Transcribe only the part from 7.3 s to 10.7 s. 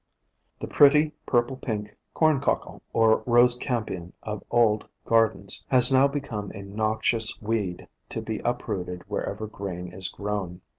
cJb&J/WvJ weed> to be up rooted wherever grain is grown.